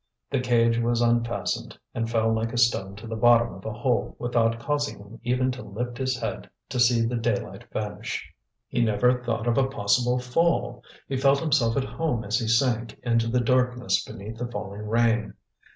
The 0.31 0.39
cage 0.39 0.79
was 0.79 0.99
unfastened, 0.99 1.77
and 1.93 2.09
fell 2.09 2.33
like 2.33 2.51
a 2.53 2.57
stone 2.57 2.95
to 2.95 3.05
the 3.05 3.15
bottom 3.15 3.53
of 3.53 3.63
a 3.65 3.71
hole 3.71 4.15
without 4.17 4.59
causing 4.59 4.97
him 4.97 5.19
even 5.21 5.51
to 5.51 5.61
lift 5.61 5.99
his 5.99 6.17
head 6.19 6.49
to 6.69 6.79
see 6.79 7.01
the 7.05 7.17
daylight 7.17 7.65
vanish. 7.71 8.33
He 8.67 8.81
never 8.81 9.23
thought 9.23 9.45
of 9.45 9.59
a 9.59 9.67
possible 9.67 10.17
fall; 10.17 10.83
he 11.07 11.17
felt 11.17 11.37
himself 11.39 11.77
at 11.77 11.83
home 11.83 12.23
as 12.23 12.39
he 12.39 12.47
sank 12.47 12.97
into 13.03 13.27
the 13.27 13.41
darkness 13.41 14.03
beneath 14.03 14.39
the 14.39 14.47
falling 14.49 14.87
rain. 14.87 15.35